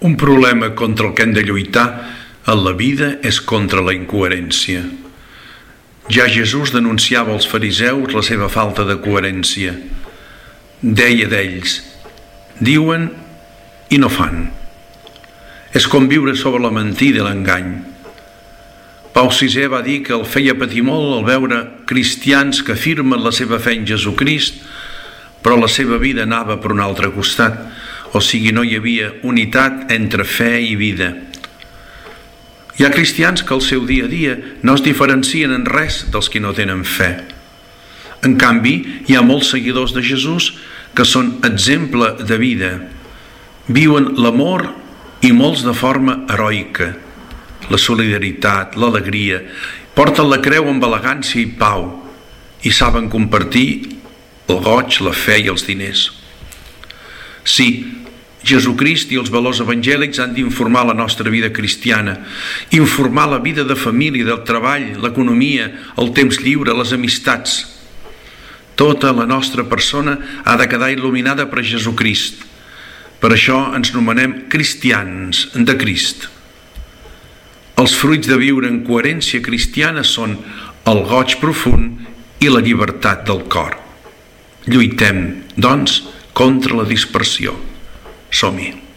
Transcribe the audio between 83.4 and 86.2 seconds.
cor. Lluitem, doncs,